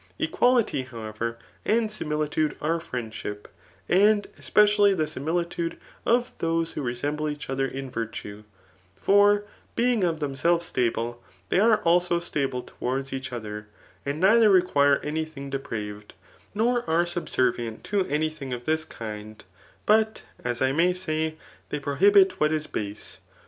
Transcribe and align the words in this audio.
Equality, 0.17 0.81
however, 0.81 1.37
and 1.63 1.91
similitude 1.91 2.55
are 2.59 2.79
friendship, 2.79 3.47
and 3.87 4.25
especially 4.39 4.95
the 4.95 5.05
similitude 5.05 5.77
dF*^ 6.07 6.31
those 6.39 6.71
who 6.71 6.81
resemble 6.81 7.29
each 7.29 7.51
other 7.51 7.67
in 7.67 7.87
virtue; 7.91 8.43
for 8.95 9.43
being 9.75 10.03
of 10.03 10.19
themselves 10.19 10.65
stable, 10.65 11.21
they 11.49 11.59
are 11.59 11.77
also 11.83 12.19
stable 12.19 12.63
towards 12.63 13.13
each 13.13 13.31
other, 13.31 13.67
and 14.03 14.19
neither 14.19 14.49
require 14.49 14.97
any 15.03 15.23
thing 15.23 15.51
depraved, 15.51 16.15
nor 16.55 16.79
are 16.89 17.05
subser^ 17.05 17.53
vient 17.55 17.83
to 17.83 18.03
any 18.07 18.31
thing 18.31 18.53
of 18.53 18.65
this 18.65 18.83
kind, 18.83 19.43
but, 19.85 20.23
as 20.43 20.63
I 20.63 20.71
may 20.71 20.95
say, 20.95 21.35
they 21.69 21.79
prohibit 21.79 22.39
what 22.39 22.51
is 22.51 22.65
base. 22.65 23.19